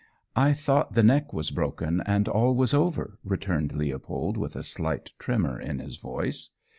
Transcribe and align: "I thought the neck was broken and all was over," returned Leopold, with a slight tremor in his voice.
"I 0.35 0.53
thought 0.53 0.95
the 0.95 1.03
neck 1.03 1.31
was 1.31 1.51
broken 1.51 2.01
and 2.07 2.27
all 2.27 2.55
was 2.55 2.73
over," 2.73 3.19
returned 3.23 3.71
Leopold, 3.73 4.35
with 4.35 4.55
a 4.55 4.63
slight 4.63 5.11
tremor 5.19 5.59
in 5.61 5.77
his 5.77 5.97
voice. 5.97 6.49